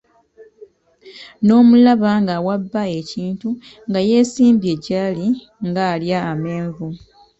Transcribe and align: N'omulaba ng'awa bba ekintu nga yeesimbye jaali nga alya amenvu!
N'omulaba 1.45 2.09
ng'awa 2.21 2.53
bba 2.63 2.83
ekintu 2.99 3.49
nga 3.87 3.99
yeesimbye 4.09 4.73
jaali 4.85 5.27
nga 5.67 5.81
alya 5.93 6.17
amenvu! 6.33 6.87